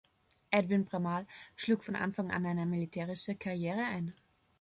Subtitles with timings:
[0.51, 4.15] Edwin Bramall schlug von Anfang an eine militärische Karriere ein.